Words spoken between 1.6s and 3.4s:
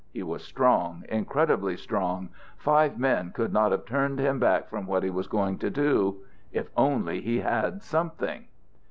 strong! Five men